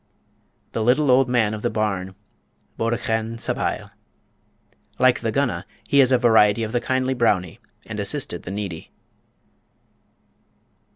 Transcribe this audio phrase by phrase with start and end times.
[0.71, 2.15] The Little Old Man of the Barn
[2.75, 3.91] (Bodachan Sabhaill).
[4.97, 8.89] Like the Gunna, he is a variety the kindly Brownie, and assisted the needy.